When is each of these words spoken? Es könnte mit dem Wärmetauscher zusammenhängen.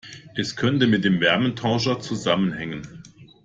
Es 0.33 0.55
könnte 0.55 0.87
mit 0.87 1.03
dem 1.03 1.19
Wärmetauscher 1.19 1.99
zusammenhängen. 1.99 3.03